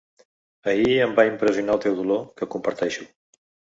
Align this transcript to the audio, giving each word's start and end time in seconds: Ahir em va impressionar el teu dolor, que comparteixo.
Ahir 0.73 0.95
em 1.03 1.13
va 1.21 1.25
impressionar 1.31 1.75
el 1.75 1.83
teu 1.85 1.99
dolor, 1.99 2.25
que 2.41 2.49
comparteixo. 2.57 3.07